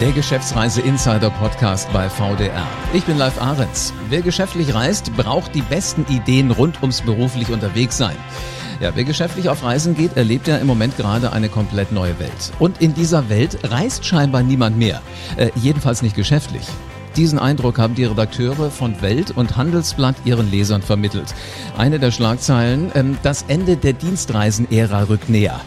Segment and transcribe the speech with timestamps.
[0.00, 2.66] Der Geschäftsreise Insider Podcast bei VDR.
[2.92, 3.94] Ich bin Live Ahrens.
[4.10, 8.14] Wer geschäftlich reist, braucht die besten Ideen rund ums beruflich unterwegs sein.
[8.78, 12.52] Ja, wer geschäftlich auf Reisen geht, erlebt ja im Moment gerade eine komplett neue Welt.
[12.58, 15.00] Und in dieser Welt reist scheinbar niemand mehr.
[15.38, 16.66] Äh, jedenfalls nicht geschäftlich.
[17.16, 21.34] Diesen Eindruck haben die Redakteure von Welt und Handelsblatt ihren Lesern vermittelt.
[21.78, 25.58] Eine der Schlagzeilen, ähm, das Ende der Dienstreisen-Ära rückt näher.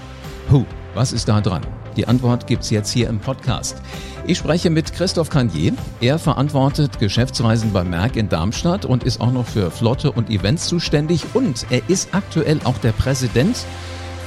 [0.51, 1.63] Huh, was ist da dran?
[1.95, 3.81] Die Antwort gibt's jetzt hier im Podcast.
[4.27, 5.73] Ich spreche mit Christoph Cagnier.
[6.01, 10.67] Er verantwortet Geschäftsreisen bei Merck in Darmstadt und ist auch noch für Flotte und Events
[10.67, 11.23] zuständig.
[11.33, 13.65] Und er ist aktuell auch der Präsident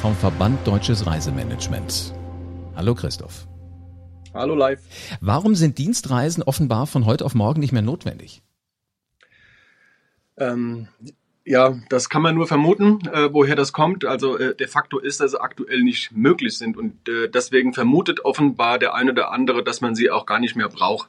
[0.01, 2.12] vom Verband Deutsches Reisemanagement.
[2.74, 3.46] Hallo Christoph.
[4.34, 4.80] Hallo live.
[5.20, 8.42] Warum sind Dienstreisen offenbar von heute auf morgen nicht mehr notwendig?
[10.38, 10.88] Ähm,
[11.45, 14.05] ja, das kann man nur vermuten, äh, woher das kommt.
[14.05, 18.78] Also äh, de facto ist, sie aktuell nicht möglich sind und äh, deswegen vermutet offenbar
[18.78, 21.09] der eine oder andere, dass man sie auch gar nicht mehr braucht.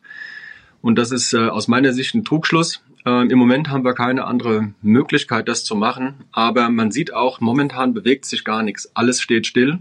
[0.82, 2.84] Und das ist äh, aus meiner Sicht ein Trugschluss.
[3.06, 6.26] Äh, Im Moment haben wir keine andere Möglichkeit, das zu machen.
[6.32, 8.92] Aber man sieht auch, momentan bewegt sich gar nichts.
[8.96, 9.80] Alles steht still.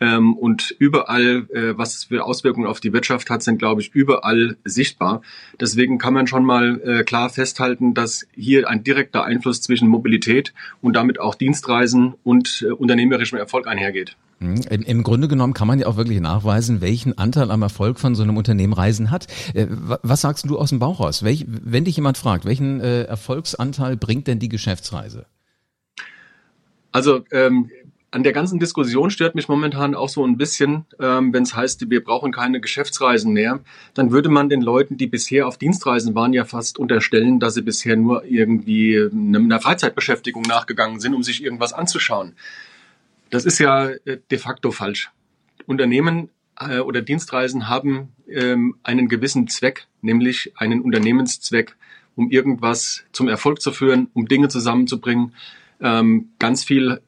[0.00, 3.94] Ähm, und überall, äh, was es für Auswirkungen auf die Wirtschaft hat, sind, glaube ich,
[3.94, 5.22] überall sichtbar.
[5.60, 10.54] Deswegen kann man schon mal äh, klar festhalten, dass hier ein direkter Einfluss zwischen Mobilität
[10.82, 14.16] und damit auch Dienstreisen und äh, unternehmerischem Erfolg einhergeht.
[14.40, 18.14] Hm, Im Grunde genommen kann man ja auch wirklich nachweisen, welchen Anteil am Erfolg von
[18.14, 19.26] so einem Unternehmen Reisen hat.
[19.54, 21.24] Äh, was sagst du aus dem Bauch raus?
[21.24, 25.26] Welch, wenn dich jemand fragt, welchen äh, Erfolgsanteil bringt denn die Geschäftsreise?
[26.92, 27.70] Also ähm,
[28.10, 31.90] an der ganzen Diskussion stört mich momentan auch so ein bisschen, ähm, wenn es heißt,
[31.90, 33.60] wir brauchen keine Geschäftsreisen mehr,
[33.94, 37.62] dann würde man den Leuten, die bisher auf Dienstreisen waren, ja fast unterstellen, dass sie
[37.62, 42.34] bisher nur irgendwie einer Freizeitbeschäftigung nachgegangen sind, um sich irgendwas anzuschauen.
[43.30, 45.10] Das ist ja äh, de facto falsch.
[45.66, 51.76] Unternehmen äh, oder Dienstreisen haben ähm, einen gewissen Zweck, nämlich einen Unternehmenszweck,
[52.16, 55.34] um irgendwas zum Erfolg zu führen, um Dinge zusammenzubringen.
[55.80, 57.00] Ähm, ganz viel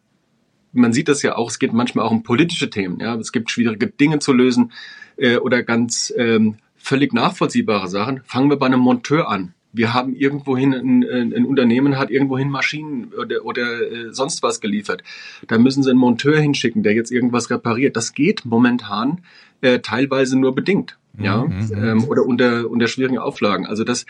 [0.73, 3.01] man sieht das ja auch, es geht manchmal auch um politische Themen.
[3.01, 4.73] Ja, es gibt schwierige Dinge zu lösen
[5.17, 8.23] äh, oder ganz ähm, völlig nachvollziehbare Sachen.
[8.25, 9.55] Fangen wir bei einem Monteur an.
[9.73, 11.05] Wir haben irgendwohin ein,
[11.35, 15.03] ein Unternehmen hat irgendwohin Maschinen oder, oder äh, sonst was geliefert.
[15.47, 17.97] Da müssen sie einen Monteur hinschicken, der jetzt irgendwas repariert.
[17.97, 19.21] Das geht momentan
[19.61, 21.85] äh, teilweise nur bedingt ja, mhm, mhm.
[21.85, 23.67] ähm, oder unter, unter schwierigen Auflagen.
[23.67, 24.07] Also das,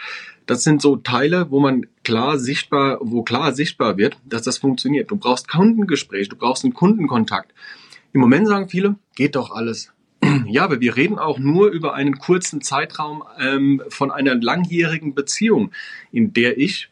[0.46, 5.10] das sind so Teile, wo man klar sichtbar, wo klar sichtbar wird, dass das funktioniert.
[5.10, 7.52] Du brauchst Kundengespräch, du brauchst einen Kundenkontakt.
[8.12, 9.92] Im Moment sagen viele, geht doch alles.
[10.46, 15.70] Ja, aber wir reden auch nur über einen kurzen Zeitraum ähm, von einer langjährigen Beziehung,
[16.12, 16.88] in der ich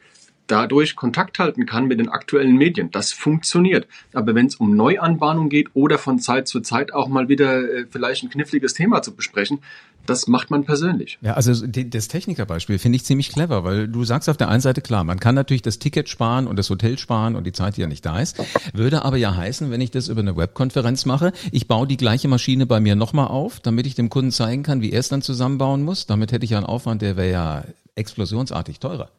[0.49, 2.91] dadurch Kontakt halten kann mit den aktuellen Medien.
[2.91, 3.87] Das funktioniert.
[4.12, 7.87] Aber wenn es um Neuanbahnung geht oder von Zeit zu Zeit auch mal wieder äh,
[7.88, 9.60] vielleicht ein kniffliges Thema zu besprechen,
[10.08, 11.19] das macht man persönlich.
[11.20, 14.80] Ja, also das Technikerbeispiel finde ich ziemlich clever, weil du sagst auf der einen Seite
[14.80, 17.82] klar, man kann natürlich das Ticket sparen und das Hotel sparen und die Zeit, die
[17.82, 18.42] ja nicht da ist.
[18.72, 22.26] Würde aber ja heißen, wenn ich das über eine Webkonferenz mache, ich baue die gleiche
[22.26, 25.20] Maschine bei mir nochmal auf, damit ich dem Kunden zeigen kann, wie er es dann
[25.20, 26.06] zusammenbauen muss.
[26.06, 27.64] Damit hätte ich ja einen Aufwand, der wäre ja
[27.94, 29.10] explosionsartig teurer.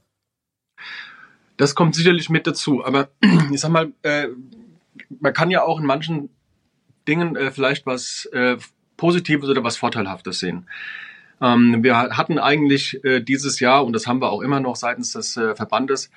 [1.57, 2.83] Das kommt sicherlich mit dazu.
[2.83, 3.09] Aber
[3.51, 4.27] ich sag mal, äh,
[5.19, 6.29] man kann ja auch in manchen
[7.07, 8.57] Dingen äh, vielleicht was äh,
[8.99, 10.67] Positives oder was Vorteilhaftes sehen.
[11.41, 15.13] Ähm, wir hatten eigentlich äh, dieses Jahr, und das haben wir auch immer noch seitens
[15.13, 16.11] des äh, Verbandes,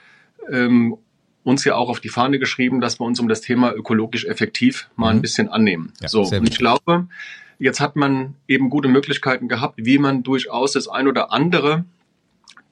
[0.51, 0.99] ähm,
[1.45, 4.91] uns ja auch auf die Fahne geschrieben, dass wir uns um das Thema ökologisch effektiv
[4.97, 5.19] mal mhm.
[5.19, 5.93] ein bisschen annehmen.
[6.01, 7.07] Ja, so, und ich glaube,
[7.59, 11.85] jetzt hat man eben gute Möglichkeiten gehabt, wie man durchaus das ein oder andere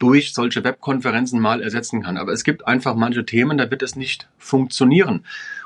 [0.00, 2.16] durch solche Webkonferenzen mal ersetzen kann.
[2.16, 5.24] Aber es gibt einfach manche Themen, da wird es nicht funktionieren.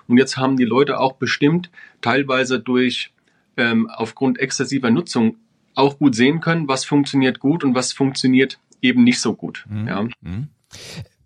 [0.08, 3.13] Und jetzt haben die Leute auch bestimmt teilweise durch
[3.56, 5.36] ähm, aufgrund exzessiver Nutzung
[5.74, 9.64] auch gut sehen können, was funktioniert gut und was funktioniert eben nicht so gut.
[9.68, 9.88] Mhm.
[9.88, 10.02] Ja.
[10.20, 10.48] Mhm.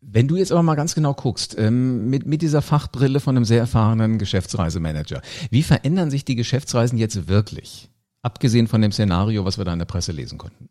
[0.00, 3.44] Wenn du jetzt aber mal ganz genau guckst, ähm, mit, mit dieser Fachbrille von einem
[3.44, 7.90] sehr erfahrenen Geschäftsreisemanager, wie verändern sich die Geschäftsreisen jetzt wirklich?
[8.22, 10.70] Abgesehen von dem Szenario, was wir da in der Presse lesen konnten.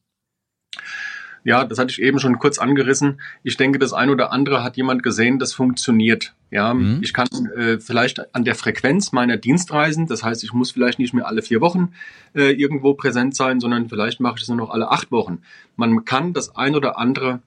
[1.48, 3.22] Ja, das hatte ich eben schon kurz angerissen.
[3.42, 6.34] Ich denke, das ein oder andere hat jemand gesehen, das funktioniert.
[6.52, 7.00] Ja, mhm.
[7.02, 11.14] ich kann äh, vielleicht an der Frequenz meiner Dienstreisen, das heißt, ich muss vielleicht nicht
[11.14, 11.94] mehr alle vier Wochen
[12.36, 15.42] äh, irgendwo präsent sein, sondern vielleicht mache ich es nur noch alle acht Wochen.
[15.78, 17.40] Man kann das ein oder andere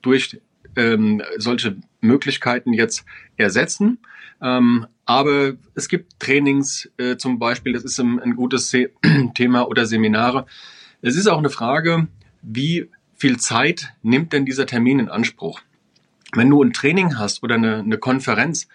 [0.00, 0.40] durch
[0.74, 3.04] ähm, solche Möglichkeiten jetzt
[3.36, 3.98] ersetzen.
[4.40, 8.88] Ähm, aber es gibt Trainings äh, zum Beispiel, das ist ein, ein gutes Se
[9.34, 10.46] Thema oder Seminare.
[11.02, 12.08] Es ist auch eine Frage,
[12.40, 12.88] wie
[13.24, 15.62] viel Zeit nimmt denn dieser Termin in Anspruch?
[16.36, 18.68] Wenn du ein Training hast oder eine, eine Konferenz,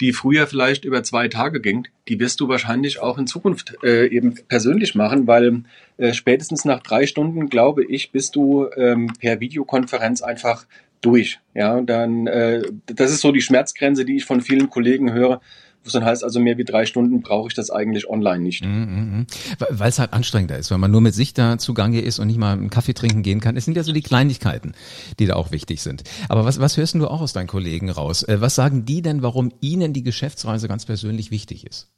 [0.00, 4.06] die früher vielleicht über zwei Tage ging, die wirst du wahrscheinlich auch in Zukunft äh,
[4.06, 5.64] eben persönlich machen, weil
[5.96, 10.66] äh, spätestens nach drei Stunden, glaube ich, bist du ähm, per Videokonferenz einfach
[11.00, 11.40] durch.
[11.52, 15.40] Ja, dann äh, das ist so die Schmerzgrenze, die ich von vielen Kollegen höre
[15.86, 18.64] was dann heißt, also mehr wie drei Stunden brauche ich das eigentlich online nicht.
[18.64, 19.26] Mm -hmm.
[19.70, 22.38] Weil es halt anstrengender ist, wenn man nur mit sich da zugange ist und nicht
[22.38, 23.56] mal einen Kaffee trinken gehen kann.
[23.56, 24.74] Es sind ja so die Kleinigkeiten,
[25.18, 26.04] die da auch wichtig sind.
[26.28, 28.22] Aber was, was hörst du auch aus deinen Kollegen raus?
[28.22, 31.88] Äh, was sagen die denn, warum ihnen die Geschäftsreise ganz persönlich wichtig ist?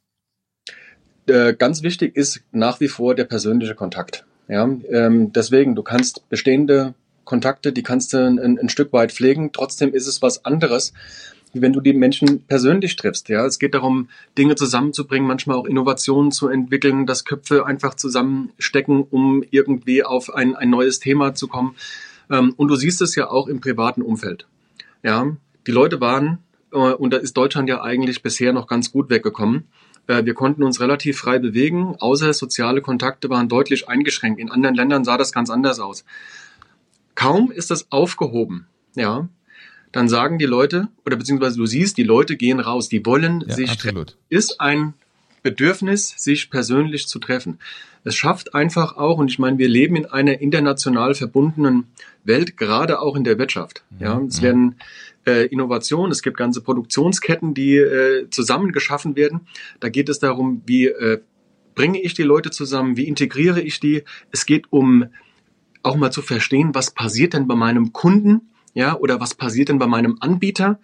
[1.27, 4.25] Äh, ganz wichtig ist nach wie vor der persönliche Kontakt.
[4.47, 9.51] Ja, ähm, deswegen, du kannst bestehende Kontakte, die kannst du ein, ein Stück weit pflegen.
[9.51, 10.93] Trotzdem ist es was anderes,
[11.53, 13.29] wie wenn du die Menschen persönlich triffst.
[13.29, 19.03] Ja, es geht darum, Dinge zusammenzubringen, manchmal auch Innovationen zu entwickeln, dass Köpfe einfach zusammenstecken,
[19.09, 21.75] um irgendwie auf ein, ein neues Thema zu kommen.
[22.29, 24.47] Ähm, und du siehst es ja auch im privaten Umfeld.
[25.03, 25.35] Ja,
[25.65, 26.39] die Leute waren,
[26.71, 29.67] äh, und da ist Deutschland ja eigentlich bisher noch ganz gut weggekommen.
[30.07, 34.39] Äh, wir konnten uns relativ frei bewegen, außer soziale Kontakte waren deutlich eingeschränkt.
[34.39, 36.05] In anderen Ländern sah das ganz anders aus.
[37.15, 39.27] Kaum ist das aufgehoben, ja,
[39.91, 43.55] dann sagen die Leute, oder beziehungsweise du siehst, die Leute gehen raus, die wollen ja,
[43.55, 44.09] sich absolut.
[44.09, 44.19] treffen.
[44.29, 44.93] Ist ein
[45.41, 47.59] Bedürfnis, sich persönlich zu treffen.
[48.03, 51.85] Es schafft einfach auch, und ich meine, wir leben in einer international verbundenen
[52.23, 53.83] Welt, gerade auch in der Wirtschaft.
[53.99, 54.75] Ja, es werden
[55.25, 59.41] äh, Innovationen, es gibt ganze Produktionsketten, die äh, zusammen geschaffen werden.
[59.79, 61.19] Da geht es darum, wie äh,
[61.75, 64.03] bringe ich die Leute zusammen, wie integriere ich die.
[64.31, 65.05] Es geht um
[65.81, 69.79] auch mal zu verstehen, was passiert denn bei meinem Kunden ja, oder was passiert denn
[69.79, 70.79] bei meinem Anbieter?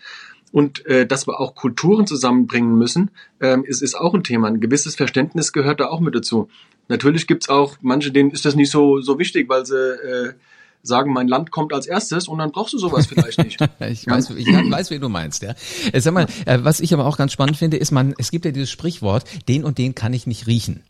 [0.51, 3.11] Und äh, dass wir auch Kulturen zusammenbringen müssen,
[3.41, 4.47] ähm, ist, ist auch ein Thema.
[4.47, 6.47] Ein gewisses Verständnis gehört da auch mit dazu.
[6.87, 10.33] Natürlich gibt's auch manche, denen ist das nicht so, so wichtig, weil sie äh,
[10.81, 13.59] sagen, mein Land kommt als erstes und dann brauchst du sowas vielleicht nicht.
[13.79, 15.55] ich, weiß, ich weiß, wie du meinst, ja.
[15.91, 18.45] Äh, sag mal, äh, was ich aber auch ganz spannend finde, ist man, es gibt
[18.45, 20.83] ja dieses Sprichwort, den und den kann ich nicht riechen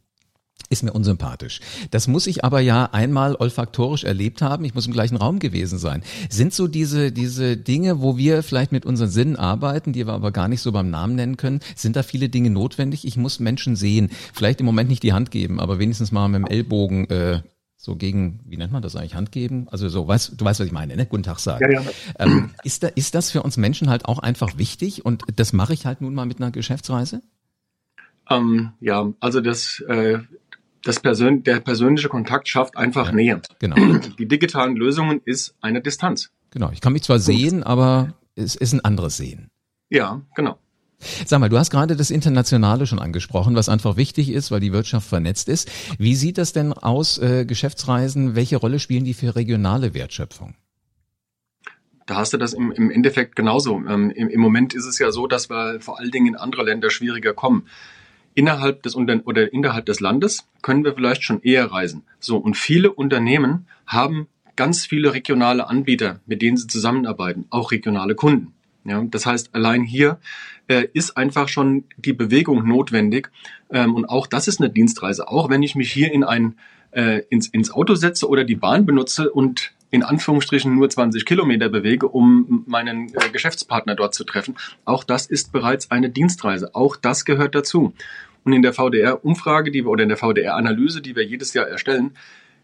[0.69, 1.59] ist mir unsympathisch.
[1.91, 4.65] Das muss ich aber ja einmal olfaktorisch erlebt haben.
[4.65, 6.03] Ich muss im gleichen Raum gewesen sein.
[6.29, 10.31] Sind so diese, diese Dinge, wo wir vielleicht mit unseren Sinnen arbeiten, die wir aber
[10.31, 13.06] gar nicht so beim Namen nennen können, sind da viele Dinge notwendig?
[13.06, 14.09] Ich muss Menschen sehen.
[14.33, 17.41] Vielleicht im Moment nicht die Hand geben, aber wenigstens mal mit dem Ellbogen äh,
[17.77, 19.67] so gegen, wie nennt man das eigentlich, Hand geben?
[19.69, 21.06] Also so, weißt, du weißt, was ich meine, ne?
[21.06, 21.71] Guten Tag sagen.
[21.71, 21.89] Ja, ja.
[22.17, 25.73] Ähm, ist, da, ist das für uns Menschen halt auch einfach wichtig und das mache
[25.73, 27.21] ich halt nun mal mit einer Geschäftsreise?
[28.29, 30.19] Ähm, ja, also das äh,
[30.86, 33.42] das Persön der persönliche Kontakt schafft einfach ja, Nähe.
[33.60, 33.76] Genau.
[34.20, 36.30] Die digitalen Lösungen ist eine Distanz.
[36.52, 36.70] Genau.
[36.72, 39.50] Ich kann mich zwar sehen, aber es ist ein anderes Sehen.
[39.90, 40.58] Ja, genau.
[41.26, 44.72] Sag mal, du hast gerade das Internationale schon angesprochen, was einfach wichtig ist, weil die
[44.72, 45.70] Wirtschaft vernetzt ist.
[45.98, 48.36] Wie sieht das denn aus, äh, Geschäftsreisen?
[48.36, 50.56] Welche Rolle spielen die für regionale Wertschöpfung?
[52.06, 53.78] Da hast du das im, im Endeffekt genauso.
[53.88, 56.64] Ähm, im, Im Moment ist es ja so, dass wir vor allen Dingen in andere
[56.64, 57.68] Länder schwieriger kommen
[58.36, 62.04] innerhalb des oder innerhalb des Landes können wir vielleicht schon eher reisen.
[62.20, 68.16] So und viele Unternehmen haben ganz viele regionale Anbieter, mit denen sie zusammenarbeiten, auch regionale
[68.16, 68.54] Kunden.
[68.84, 70.20] Ja, das heißt, allein hier
[70.68, 73.32] äh, ist einfach schon die Bewegung notwendig
[73.72, 75.28] ähm, und auch das ist eine Dienstreise.
[75.28, 76.56] Auch wenn ich mich hier in ein
[76.92, 81.70] äh, ins, ins Auto setze oder die Bahn benutze und in Anführungsstrichen nur 20 Kilometer
[81.70, 84.56] bewege, um meinen äh, Geschäftspartner dort zu treffen.
[84.84, 86.74] Auch das ist bereits eine Dienstreise.
[86.74, 87.94] Auch das gehört dazu.
[88.45, 92.12] Und in der VDR-Umfrage, die wir oder in der VDR-Analyse, die wir jedes Jahr erstellen,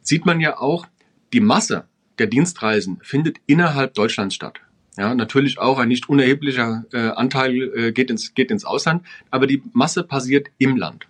[0.01, 0.85] sieht man ja auch,
[1.33, 1.85] die Masse
[2.19, 4.61] der Dienstreisen findet innerhalb Deutschlands statt.
[4.97, 9.47] Ja, natürlich auch ein nicht unerheblicher äh, Anteil äh, geht, ins, geht ins Ausland, aber
[9.47, 11.07] die Masse passiert im Land.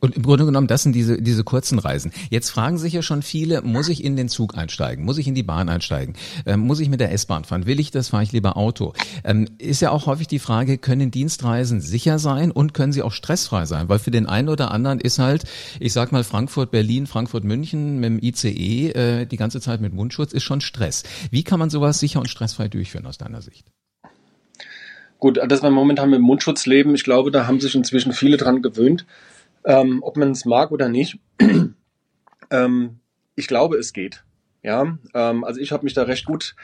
[0.00, 2.12] Und im Grunde genommen, das sind diese, diese kurzen Reisen.
[2.30, 5.04] Jetzt fragen sich ja schon viele, muss ich in den Zug einsteigen?
[5.04, 6.14] Muss ich in die Bahn einsteigen?
[6.46, 7.66] Ähm, muss ich mit der S-Bahn fahren?
[7.66, 8.10] Will ich das?
[8.10, 8.92] Fahre ich lieber Auto?
[9.24, 13.10] Ähm, ist ja auch häufig die Frage, können Dienstreisen sicher sein und können sie auch
[13.10, 13.88] stressfrei sein?
[13.88, 15.44] Weil für den einen oder anderen ist halt,
[15.80, 19.94] ich sag mal Frankfurt, Berlin, Frankfurt, München mit dem ICE äh, die ganze Zeit mit
[19.94, 21.02] Mundschutz ist schon Stress.
[21.32, 23.66] Wie kann man sowas sicher und stressfrei durchführen aus deiner Sicht?
[25.18, 28.62] Gut, dass wir momentan mit Mundschutz leben, ich glaube, da haben sich inzwischen viele dran
[28.62, 29.04] gewöhnt
[29.68, 31.18] ähm, ob man es mag oder nicht.
[32.50, 32.98] ähm,
[33.36, 34.24] ich glaube, es geht.
[34.62, 36.56] Ja, ähm, also ich habe mich da recht gut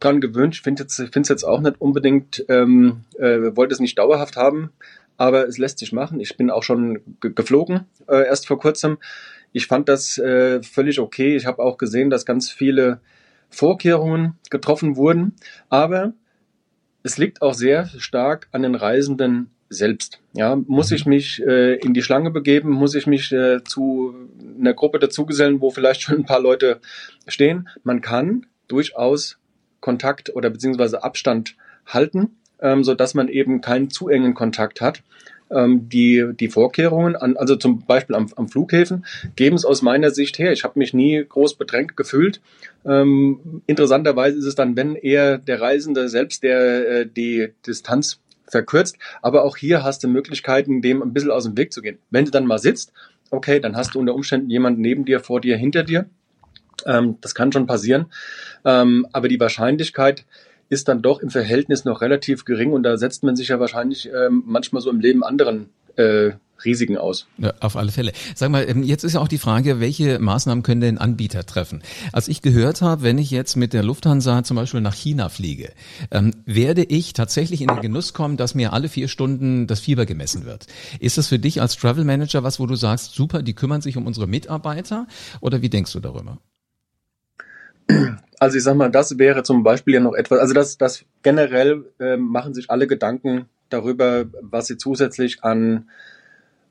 [0.00, 0.56] dran gewöhnt.
[0.56, 4.70] Ich finde es jetzt, jetzt auch nicht unbedingt, ähm, äh, wollte es nicht dauerhaft haben,
[5.16, 6.20] aber es lässt sich machen.
[6.20, 8.98] Ich bin auch schon geflogen, äh, erst vor kurzem.
[9.52, 11.36] Ich fand das äh, völlig okay.
[11.36, 13.00] Ich habe auch gesehen, dass ganz viele
[13.48, 15.36] Vorkehrungen getroffen wurden,
[15.70, 16.12] aber
[17.02, 20.20] es liegt auch sehr stark an den Reisenden selbst.
[20.32, 24.14] Ja, muss ich mich äh, in die Schlange begeben, muss ich mich äh, zu
[24.58, 26.80] einer Gruppe dazugesellen, wo vielleicht schon ein paar Leute
[27.26, 27.68] stehen.
[27.82, 29.38] Man kann durchaus
[29.80, 31.56] Kontakt oder beziehungsweise Abstand
[31.86, 35.02] halten, ähm, so dass man eben keinen zu engen Kontakt hat.
[35.50, 40.10] Ähm, die, die Vorkehrungen, an, also zum Beispiel am, am Flughäfen, geben es aus meiner
[40.10, 40.52] Sicht her.
[40.52, 42.42] Ich habe mich nie groß bedrängt gefühlt.
[42.84, 48.96] Ähm, interessanterweise ist es dann, wenn eher der Reisende selbst, der äh, die Distanz verkürzt.
[49.22, 51.98] Aber auch hier hast du Möglichkeiten, dem ein bisschen aus dem Weg zu gehen.
[52.10, 52.92] Wenn du dann mal sitzt,
[53.30, 56.06] okay, dann hast du unter Umständen jemanden neben dir, vor dir, hinter dir.
[56.86, 58.06] Ähm, das kann schon passieren.
[58.64, 60.24] Ähm, aber die Wahrscheinlichkeit
[60.68, 64.10] ist dann doch im Verhältnis noch relativ gering und da setzt man sich ja wahrscheinlich
[64.12, 66.32] ähm, manchmal so im Leben anderen äh,
[66.64, 67.26] Risiken aus.
[67.38, 68.12] Ja, auf alle Fälle.
[68.34, 71.82] Sag mal, ähm, jetzt ist ja auch die Frage, welche Maßnahmen können denn Anbieter treffen?
[72.12, 75.72] Als ich gehört habe, wenn ich jetzt mit der Lufthansa zum Beispiel nach China fliege,
[76.10, 80.06] ähm, werde ich tatsächlich in den Genuss kommen, dass mir alle vier Stunden das Fieber
[80.06, 80.66] gemessen wird.
[81.00, 83.96] Ist das für dich als Travel Manager was, wo du sagst, super, die kümmern sich
[83.96, 85.06] um unsere Mitarbeiter?
[85.40, 86.38] Oder wie denkst du darüber?
[88.38, 91.84] Also ich sag mal, das wäre zum Beispiel ja noch etwas, also das, das generell
[91.98, 95.88] äh, machen sich alle Gedanken darüber, was sie zusätzlich an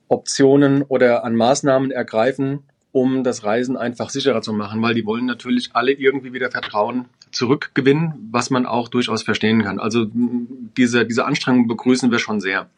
[0.07, 2.59] Optionen oder an Maßnahmen ergreifen,
[2.91, 7.05] um das Reisen einfach sicherer zu machen, weil die wollen natürlich alle irgendwie wieder Vertrauen
[7.31, 9.79] zurückgewinnen, was man auch durchaus verstehen kann.
[9.79, 12.69] Also diese, diese Anstrengung begrüßen wir schon sehr.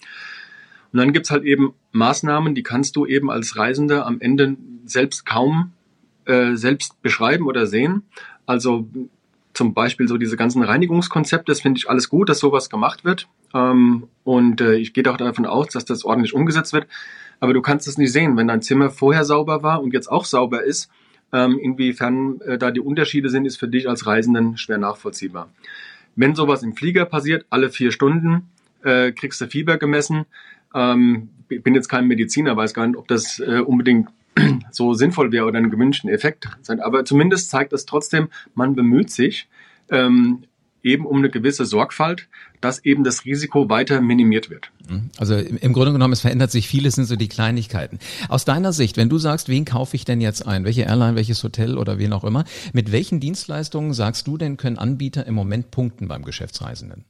[0.91, 5.25] Und dann gibt's halt eben Maßnahmen, die kannst du eben als Reisender am Ende selbst
[5.25, 5.71] kaum
[6.25, 8.03] äh, selbst beschreiben oder sehen.
[8.45, 8.88] Also
[9.53, 13.27] zum Beispiel so diese ganzen Reinigungskonzepte, das finde ich alles gut, dass sowas gemacht wird.
[13.53, 16.87] Ähm, und äh, ich gehe auch davon aus, dass das ordentlich umgesetzt wird.
[17.39, 20.25] Aber du kannst es nicht sehen, wenn dein Zimmer vorher sauber war und jetzt auch
[20.25, 20.89] sauber ist.
[21.31, 25.49] Ähm, inwiefern äh, da die Unterschiede sind, ist für dich als Reisenden schwer nachvollziehbar.
[26.15, 28.49] Wenn sowas im Flieger passiert, alle vier Stunden
[28.83, 30.25] äh, kriegst du Fieber gemessen.
[30.73, 34.09] Ähm, ich bin jetzt kein Mediziner, weiß gar nicht, ob das äh, unbedingt
[34.72, 36.79] so sinnvoll wäre oder einen gewünschten Effekt sein.
[36.79, 39.48] Aber zumindest zeigt es trotzdem, man bemüht sich
[39.89, 40.43] ähm,
[40.84, 42.27] eben um eine gewisse Sorgfalt,
[42.62, 44.72] dass eben das Risiko weiter minimiert wird.
[44.89, 45.10] Mhm.
[45.17, 48.00] Also im Grunde genommen, es verändert sich vieles, sind so die Kleinigkeiten.
[48.27, 51.43] Aus deiner Sicht, wenn du sagst, wen kaufe ich denn jetzt ein, welche Airline, welches
[51.43, 55.72] Hotel oder wen auch immer, mit welchen Dienstleistungen sagst du denn, können Anbieter im Moment
[55.72, 57.05] punkten beim Geschäftsreisenden?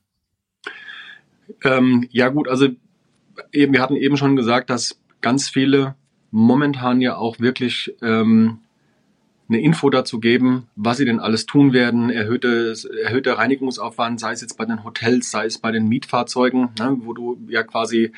[1.64, 2.68] Ähm, ja gut, also
[3.52, 5.96] eben, wir hatten eben schon gesagt, dass ganz viele
[6.32, 8.60] momentan ja auch wirklich ähm,
[9.50, 14.42] eine Info dazu geben, was sie denn alles tun werden, erhöhtes, erhöhter Reinigungsaufwand, sei es
[14.42, 18.12] jetzt bei den Hotels, sei es bei den Mietfahrzeugen, ne, wo du ja quasi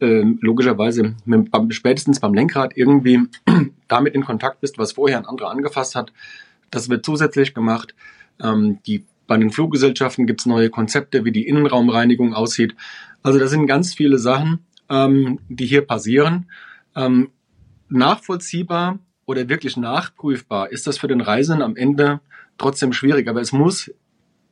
[0.00, 3.20] äh, logischerweise mit, beim, spätestens beim Lenkrad irgendwie
[3.88, 6.12] damit in Kontakt bist, was vorher ein anderer angefasst hat.
[6.70, 7.94] Das wird zusätzlich gemacht.
[8.42, 12.74] Ähm, die, bei den Fluggesellschaften gibt's neue Konzepte, wie die Innenraumreinigung aussieht.
[13.22, 16.46] Also das sind ganz viele Sachen, ähm, die hier passieren.
[16.96, 17.28] Ähm,
[17.88, 22.20] nachvollziehbar oder wirklich nachprüfbar ist das für den Reisenden am Ende
[22.56, 23.28] trotzdem schwierig.
[23.28, 23.90] Aber es muss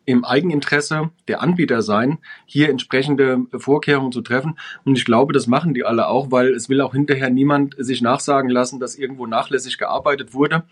[0.07, 4.57] im Eigeninteresse der Anbieter sein, hier entsprechende Vorkehrungen zu treffen.
[4.85, 8.01] Und ich glaube, das machen die alle auch, weil es will auch hinterher niemand sich
[8.03, 10.63] nachsagen lassen, dass irgendwo nachlässig gearbeitet wurde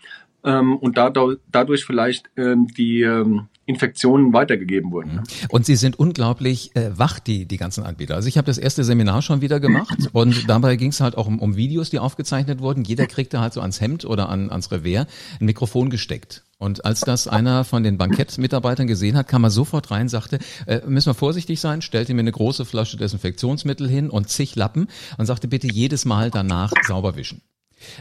[0.43, 5.15] ähm, und dadurch vielleicht ähm, die ähm, Infektionen weitergegeben wurden.
[5.15, 5.23] Ne?
[5.49, 8.15] Und sie sind unglaublich äh, wach, die, die ganzen Anbieter.
[8.15, 11.27] Also ich habe das erste Seminar schon wieder gemacht und dabei ging es halt auch
[11.27, 12.83] um, um Videos, die aufgezeichnet wurden.
[12.83, 15.07] Jeder kriegte halt so ans Hemd oder an, ans Revers
[15.39, 16.43] ein Mikrofon gesteckt.
[16.57, 20.81] Und als das einer von den Bankettmitarbeitern gesehen hat, kam er sofort rein, sagte, äh,
[20.87, 25.25] müssen wir vorsichtig sein, stellte mir eine große Flasche Desinfektionsmittel hin und zig Lappen und
[25.25, 27.41] sagte, bitte jedes Mal danach sauber wischen.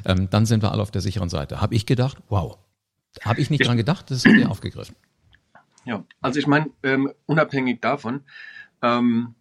[0.05, 1.61] Ähm, dann sind wir alle auf der sicheren Seite.
[1.61, 2.59] Habe ich gedacht, wow.
[3.23, 4.97] Habe ich nicht dran gedacht, das hat ihr aufgegriffen.
[5.85, 8.23] Ja, also ich meine, ähm, unabhängig davon,
[8.83, 9.35] ähm,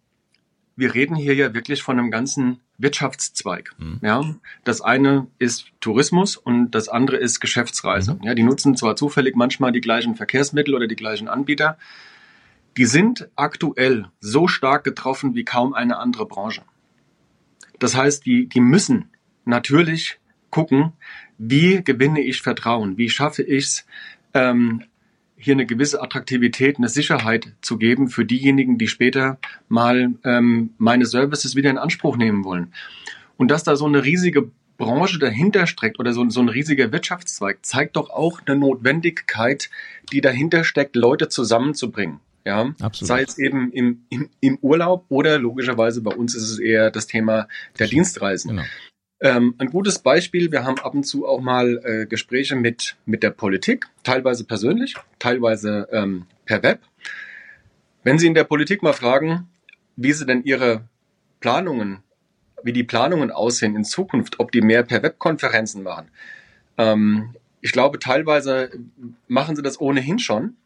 [0.76, 3.72] wir reden hier ja wirklich von einem ganzen Wirtschaftszweig.
[3.78, 4.00] Mhm.
[4.02, 4.34] Ja,
[4.64, 8.14] das eine ist Tourismus und das andere ist Geschäftsreise.
[8.14, 8.22] Mhm.
[8.22, 11.78] Ja, die nutzen zwar zufällig manchmal die gleichen Verkehrsmittel oder die gleichen Anbieter,
[12.76, 16.62] die sind aktuell so stark getroffen wie kaum eine andere Branche.
[17.78, 19.10] Das heißt, die, die müssen
[19.44, 20.18] natürlich
[20.50, 20.92] gucken,
[21.38, 23.86] wie gewinne ich Vertrauen, wie schaffe ich es,
[24.32, 24.84] ähm,
[25.44, 31.06] hier eine gewisse Attraktivität, eine Sicherheit zu geben für diejenigen, die später mal ähm, meine
[31.06, 32.72] Services wieder in Anspruch nehmen wollen.
[33.36, 37.58] Und dass da so eine riesige Branche dahinter steckt oder so, so ein riesiger Wirtschaftszweig,
[37.62, 39.70] zeigt doch auch eine Notwendigkeit,
[40.12, 42.20] die dahinter steckt, Leute zusammenzubringen.
[42.46, 43.08] Ja, Absolut.
[43.08, 47.06] sei es eben im, im, im Urlaub oder logischerweise bei uns ist es eher das
[47.06, 47.48] Thema
[47.78, 48.50] der Dienstreisen.
[48.50, 48.64] Genau.
[49.24, 53.22] Ähm, ein gutes Beispiel, wir haben ab und zu auch mal äh, Gespräche mit, mit
[53.22, 56.80] der Politik, teilweise persönlich, teilweise ähm, per Web.
[58.02, 59.48] Wenn Sie in der Politik mal fragen,
[59.96, 60.82] wie Sie denn Ihre
[61.40, 62.02] Planungen,
[62.62, 66.10] wie die Planungen aussehen in Zukunft, ob die mehr per Webkonferenzen machen.
[66.76, 68.72] Ähm, ich glaube, teilweise
[69.26, 70.56] machen sie das ohnehin schon.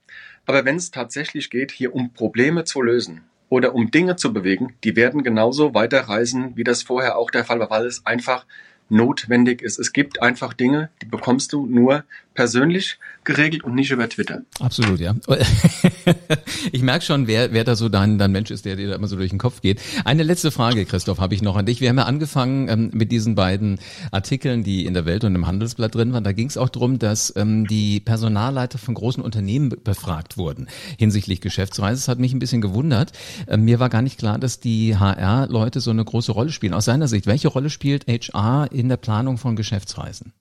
[0.46, 4.74] Aber wenn es tatsächlich geht, hier um Probleme zu lösen, oder um Dinge zu bewegen,
[4.84, 8.44] die werden genauso weiterreisen, wie das vorher auch der Fall war, weil es einfach
[8.88, 9.78] notwendig ist.
[9.78, 12.04] Es gibt einfach Dinge, die bekommst du nur
[12.38, 14.42] persönlich geregelt und nicht über Twitter.
[14.60, 15.12] Absolut, ja.
[16.72, 19.08] ich merke schon, wer, wer da so dein, dein Mensch ist, der dir da immer
[19.08, 19.80] so durch den Kopf geht.
[20.04, 21.80] Eine letzte Frage, Christoph, habe ich noch an dich.
[21.80, 23.80] Wir haben ja angefangen ähm, mit diesen beiden
[24.12, 26.22] Artikeln, die in der Welt und im Handelsblatt drin waren.
[26.22, 31.40] Da ging es auch darum, dass ähm, die Personalleiter von großen Unternehmen befragt wurden hinsichtlich
[31.40, 32.00] Geschäftsreise.
[32.00, 33.10] Das hat mich ein bisschen gewundert.
[33.48, 36.72] Ähm, mir war gar nicht klar, dass die HR-Leute so eine große Rolle spielen.
[36.72, 40.34] Aus seiner Sicht, welche Rolle spielt HR in der Planung von Geschäftsreisen?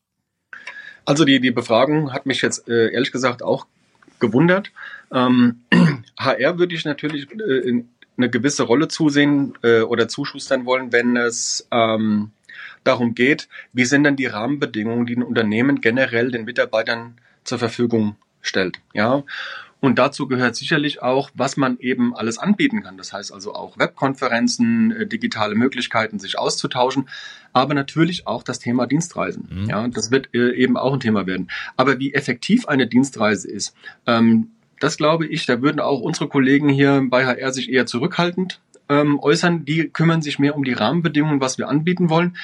[1.08, 3.66] Also die, die Befragung hat mich jetzt äh, ehrlich gesagt auch
[4.20, 4.74] gewundert.
[5.10, 5.62] Ähm,
[6.20, 7.84] HR würde ich natürlich äh,
[8.18, 12.32] eine gewisse Rolle zusehen äh, oder zuschustern wollen, wenn es ähm,
[12.84, 18.18] darum geht, wie sind denn die Rahmenbedingungen, die ein Unternehmen generell den Mitarbeitern zur Verfügung
[18.42, 18.80] stellt.
[18.94, 19.24] Ja,
[19.80, 22.98] und dazu gehört sicherlich auch, was man eben alles anbieten kann.
[22.98, 27.10] Das heißt also auch Webkonferenzen, äh, digitale Möglichkeiten, sich auszutauschen,
[27.54, 29.48] aber natürlich auch das Thema Dienstreisen.
[29.50, 29.70] Mhm.
[29.70, 31.50] Ja, das wird äh, eben auch ein Thema werden.
[31.76, 33.76] Aber wie effektiv eine Dienstreise ist,
[34.08, 38.62] ähm, das glaube ich, da würden auch unsere Kollegen hier bei HR sich eher zurückhaltend
[38.90, 39.66] ähm, äußern.
[39.66, 42.38] Die kümmern sich mehr um die Rahmenbedingungen, was wir anbieten wollen.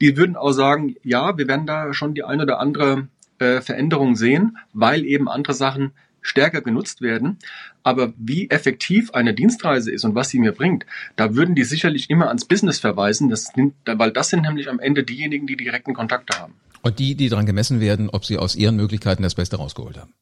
[0.00, 4.16] Die würden auch sagen, ja, wir werden da schon die eine oder andere äh, Veränderung
[4.16, 7.38] sehen, weil eben andere Sachen stärker genutzt werden.
[7.82, 10.84] Aber wie effektiv eine Dienstreise ist und was sie mir bringt,
[11.16, 14.78] da würden die sicherlich immer ans Business verweisen, das sind, weil das sind nämlich am
[14.78, 16.54] Ende diejenigen, die direkten Kontakte haben.
[16.82, 20.14] Und die, die daran gemessen werden, ob sie aus ihren Möglichkeiten das Beste rausgeholt haben.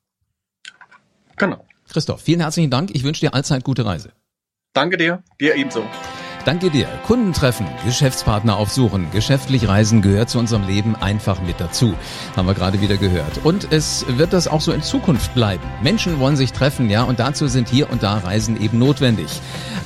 [1.37, 1.65] Genau.
[1.89, 2.91] Christoph, vielen herzlichen Dank.
[2.95, 4.13] Ich wünsche dir allzeit gute Reise.
[4.73, 5.85] Danke dir, dir ebenso.
[6.47, 6.87] Danke dir.
[7.05, 11.93] Kunden treffen, Geschäftspartner aufsuchen, geschäftlich reisen gehört zu unserem Leben einfach mit dazu.
[12.37, 13.45] Haben wir gerade wieder gehört.
[13.45, 15.65] Und es wird das auch so in Zukunft bleiben.
[15.83, 19.27] Menschen wollen sich treffen, ja, und dazu sind hier und da Reisen eben notwendig.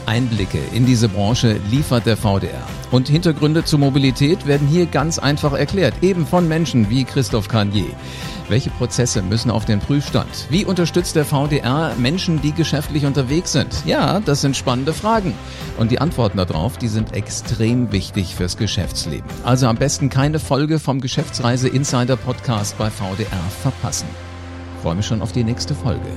[0.04, 2.66] Einblicke in diese Branche liefert der VDR.
[2.90, 7.90] Und Hintergründe zur Mobilität werden hier ganz einfach erklärt, eben von Menschen wie Christoph Carnier.
[8.48, 10.46] Welche Prozesse müssen auf den Prüfstand?
[10.50, 13.84] Wie unterstützt der VDR Menschen, die geschäftlich unterwegs sind?
[13.86, 15.34] Ja, das sind spannende Fragen.
[15.78, 19.28] Und die Antworten darauf, die sind extrem wichtig fürs Geschäftsleben.
[19.44, 24.08] Also am besten keine Folge vom Geschäftsreise Insider Podcast bei VDR verpassen.
[24.76, 26.10] Ich freue mich schon auf die nächste Folge.